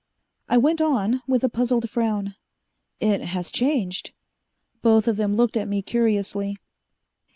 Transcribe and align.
I 0.49 0.57
went 0.57 0.81
on, 0.81 1.21
with 1.27 1.43
a 1.43 1.47
puzzled 1.47 1.87
frown. 1.87 2.33
"It 2.99 3.21
has 3.21 3.51
changed...." 3.51 4.13
Both 4.81 5.07
of 5.07 5.15
them 5.17 5.35
looked 5.35 5.55
at 5.55 5.67
me 5.67 5.83
curiously. 5.83 6.57